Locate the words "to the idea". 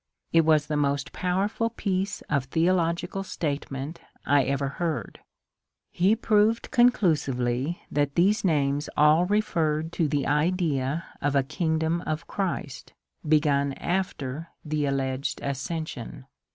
9.91-11.05